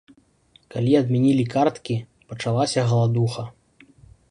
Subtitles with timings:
[0.75, 1.97] Калі адмянілі карткі,
[2.33, 3.49] пачалася галадуха.